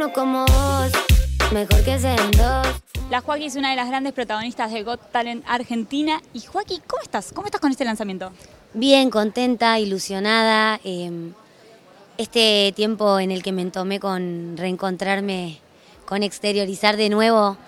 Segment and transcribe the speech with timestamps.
[0.00, 0.92] uno como vos,
[1.52, 2.66] mejor que sean dos.
[3.10, 6.22] La Joaquín es una de las grandes protagonistas de Got Talent Argentina.
[6.32, 7.32] Y Joaquín, ¿cómo estás?
[7.34, 8.32] ¿Cómo estás con este lanzamiento?
[8.72, 10.80] Bien, contenta, ilusionada.
[10.84, 11.32] eh,
[12.16, 15.58] este tiempo en el que me tomé con reencontrarme,
[16.06, 17.58] con exteriorizar de nuevo,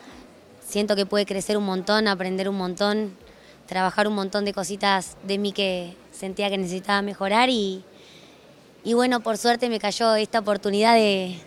[0.67, 3.15] siento que puede crecer un montón, aprender un montón,
[3.67, 7.85] trabajar un montón de cositas de mí que sentía que necesitaba mejorar y,
[8.85, 11.39] y bueno, por suerte me cayó esta oportunidad de,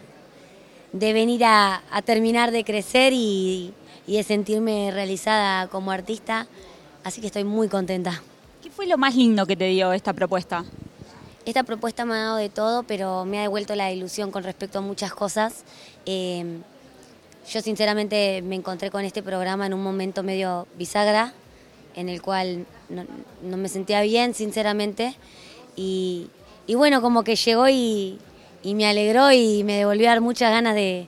[0.96, 3.74] de venir a, a terminar de crecer y,
[4.08, 6.48] y de sentirme realizada como artista,
[7.04, 8.24] así que estoy muy contenta.
[8.64, 10.64] ¿Qué fue lo más lindo que te dio esta propuesta?
[11.46, 14.80] Esta propuesta me ha dado de todo, pero me ha devuelto la ilusión con respecto
[14.80, 15.66] a muchas cosas.
[16.06, 16.60] Eh,
[17.52, 21.34] yo sinceramente me encontré con este programa en un momento medio bisagra,
[21.96, 23.04] en el cual no,
[23.44, 25.14] no me sentía bien, sinceramente.
[25.76, 26.30] Y,
[26.68, 28.18] y bueno, como que llegó y,
[28.66, 31.08] y me alegró y me devolvió a dar muchas ganas de,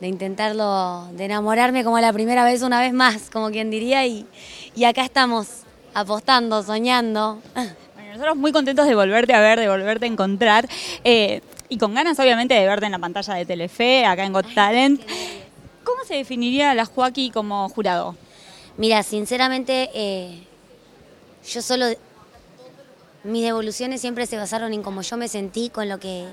[0.00, 4.06] de intentarlo, de enamorarme como la primera vez, una vez más, como quien diría.
[4.06, 4.26] Y,
[4.76, 5.48] y acá estamos,
[5.92, 7.40] apostando, soñando.
[7.52, 10.68] Bueno, nosotros muy contentos de volverte a ver, de volverte a encontrar.
[11.02, 14.54] eh, y con ganas, obviamente, de verte en la pantalla de Telefe, acá en Got
[14.54, 15.02] Talent.
[15.82, 18.14] ¿Cómo se definiría la Joaquín como jurado?
[18.76, 20.44] Mira, sinceramente, eh,
[21.52, 21.86] yo solo.
[23.24, 26.26] Mis devoluciones siempre se basaron en cómo yo me sentí con lo que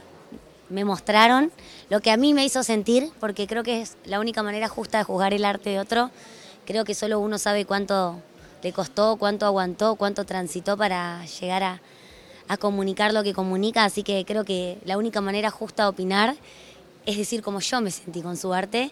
[0.70, 1.52] me mostraron,
[1.90, 4.98] lo que a mí me hizo sentir, porque creo que es la única manera justa
[4.98, 6.12] de juzgar el arte de otro.
[6.66, 8.22] Creo que solo uno sabe cuánto
[8.64, 11.82] le costó, cuánto aguantó, cuánto transitó para llegar a,
[12.60, 16.36] comunicar lo que comunica, así que creo que la única manera justa de opinar
[17.06, 18.92] es decir cómo yo me sentí con su arte.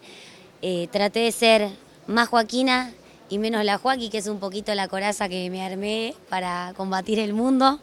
[0.62, 1.70] Eh, traté de ser
[2.08, 2.94] más Joaquina
[3.30, 7.20] y menos la Joaquí, que es un poquito la coraza que me armé para combatir
[7.20, 7.80] el mundo.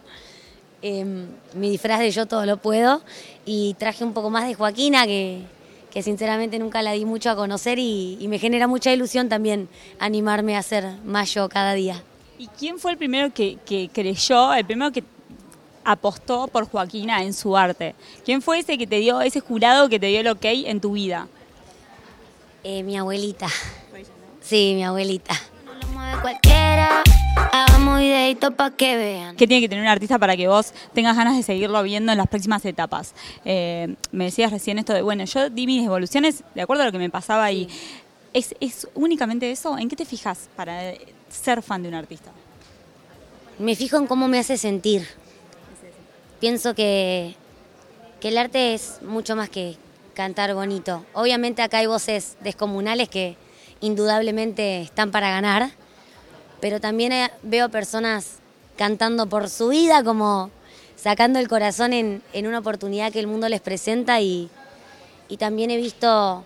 [0.83, 3.03] Eh, mi disfraz de yo todo lo puedo
[3.45, 5.43] y traje un poco más de Joaquina que,
[5.91, 9.69] que sinceramente nunca la di mucho a conocer y, y me genera mucha ilusión también
[9.99, 12.03] animarme a ser más yo cada día.
[12.39, 15.05] ¿Y quién fue el primero que, que creyó, el primero que
[15.85, 17.95] apostó por Joaquina en su arte?
[18.25, 20.93] ¿Quién fue ese que te dio, ese jurado que te dio el ok en tu
[20.93, 21.29] vida?
[22.65, 23.49] Eh, mi abuelita.
[24.41, 25.35] Sí, mi abuelita.
[25.67, 27.03] No lo mueve cualquiera.
[28.01, 29.37] Videitos pa' que vean.
[29.37, 32.19] ¿Qué tiene que tener un artista para que vos tengas ganas de seguirlo viendo en
[32.19, 33.15] las próximas etapas?
[33.45, 36.93] Eh, me decías recién esto de, bueno, yo di mis evoluciones de acuerdo a lo
[36.93, 37.69] que me pasaba y
[38.33, 39.77] ¿es, ¿es únicamente eso?
[39.77, 42.33] ¿En qué te fijas para eh, ser fan de un artista?
[43.59, 45.07] Me fijo en cómo me hace sentir.
[46.41, 47.35] Pienso que,
[48.19, 49.77] que el arte es mucho más que
[50.15, 51.05] cantar bonito.
[51.13, 53.37] Obviamente acá hay voces descomunales que
[53.81, 55.71] indudablemente están para ganar,
[56.61, 58.39] pero también eh, veo personas
[58.77, 60.51] cantando por su vida, como
[60.97, 64.51] sacando el corazón en, en una oportunidad que el mundo les presenta y,
[65.29, 66.45] y también he visto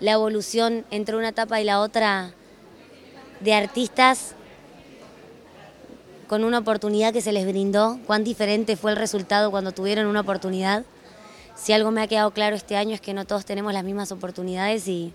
[0.00, 2.32] la evolución entre una etapa y la otra
[3.40, 4.34] de artistas
[6.28, 10.20] con una oportunidad que se les brindó, cuán diferente fue el resultado cuando tuvieron una
[10.20, 10.84] oportunidad.
[11.56, 14.12] Si algo me ha quedado claro este año es que no todos tenemos las mismas
[14.12, 15.12] oportunidades y,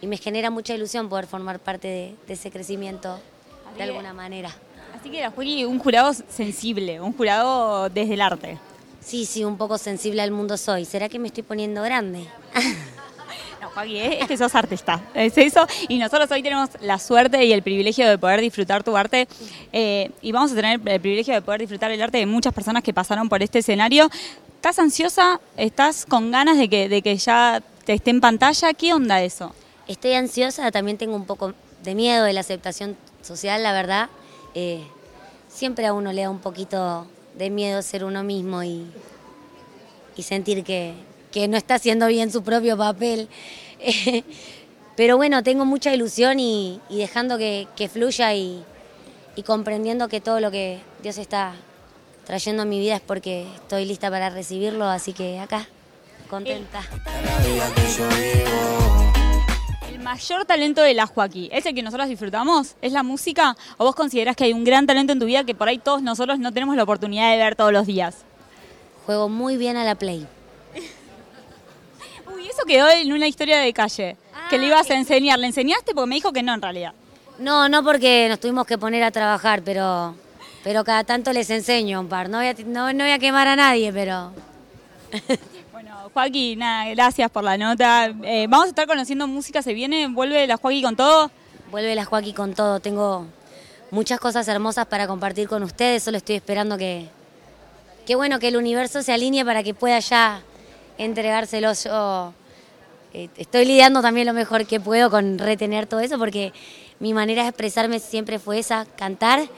[0.00, 3.18] y me genera mucha ilusión poder formar parte de, de ese crecimiento
[3.76, 4.50] de alguna manera.
[4.98, 8.58] Así que la Juli, un jurado sensible, un jurado desde el arte.
[9.00, 10.84] Sí, sí, un poco sensible al mundo soy.
[10.84, 12.26] ¿Será que me estoy poniendo grande?
[13.60, 15.66] No, Joaquín, es que sos artista, es eso.
[15.88, 19.28] Y nosotros hoy tenemos la suerte y el privilegio de poder disfrutar tu arte.
[19.70, 22.82] eh, y vamos a tener el privilegio de poder disfrutar el arte de muchas personas
[22.82, 24.08] que pasaron por este escenario.
[24.56, 25.40] ¿Estás ansiosa?
[25.58, 28.72] ¿Estás con ganas de que, de que ya te esté en pantalla?
[28.72, 29.54] ¿Qué onda eso?
[29.90, 31.52] Estoy ansiosa, también tengo un poco
[31.82, 34.08] de miedo de la aceptación social, la verdad.
[34.54, 34.84] Eh,
[35.48, 38.86] siempre a uno le da un poquito de miedo ser uno mismo y,
[40.20, 40.94] sentir que,
[41.32, 43.28] que no está haciendo bien su propio papel.
[44.96, 48.62] Pero bueno, tengo mucha ilusión y, dejando que, que fluya y,
[49.34, 51.54] y comprendiendo que todo lo que Dios está
[52.26, 55.66] trayendo a mi vida es porque estoy lista para recibirlo, así que acá,
[56.28, 56.80] contenta.
[57.42, 58.89] El
[60.10, 62.74] mayor talento de la Joaquín, ¿es el que nosotros disfrutamos?
[62.82, 63.56] ¿Es la música?
[63.76, 66.02] ¿O vos considerás que hay un gran talento en tu vida que por ahí todos
[66.02, 68.24] nosotros no tenemos la oportunidad de ver todos los días?
[69.06, 70.26] Juego muy bien a la play.
[72.34, 74.16] Uy, eso quedó en una historia de calle,
[74.48, 75.38] que le ibas a enseñar.
[75.38, 75.94] ¿Le enseñaste?
[75.94, 76.92] Porque me dijo que no en realidad.
[77.38, 80.16] No, no porque nos tuvimos que poner a trabajar, pero,
[80.64, 82.28] pero cada tanto les enseño un par.
[82.28, 84.32] No voy a, no, no voy a quemar a nadie, pero
[85.82, 88.12] Bueno, Joaquín, nada, gracias por la nota.
[88.24, 91.30] Eh, vamos a estar conociendo música, se viene, vuelve la Joaquín con todo.
[91.70, 92.80] vuelve la Joaquín con todo.
[92.80, 93.24] Tengo
[93.90, 96.02] muchas cosas hermosas para compartir con ustedes.
[96.02, 97.08] Solo estoy esperando que,
[98.04, 100.42] que bueno, que el universo se alinee para que pueda ya
[100.98, 102.34] entregárselos yo
[103.14, 106.52] eh, estoy lidiando también lo mejor que puedo con retener todo eso porque
[106.98, 109.48] mi manera de expresarme siempre fue esa, cantar.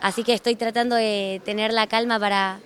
[0.00, 2.58] Así que estoy tratando de tener la calma para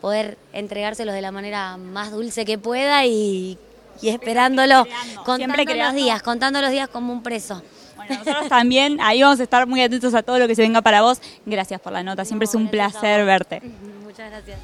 [0.00, 3.58] poder entregárselos de la manera más dulce que pueda y,
[4.00, 7.62] y esperándolo, creando, contando siempre los días, contando los días como un preso.
[7.96, 10.80] Bueno, nosotros también, ahí vamos a estar muy atentos a todo lo que se venga
[10.82, 11.20] para vos.
[11.44, 13.60] Gracias por la nota, siempre es un placer verte.
[14.04, 14.58] Muchas gracias.